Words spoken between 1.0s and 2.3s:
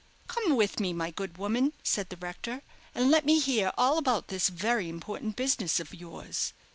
good woman," said the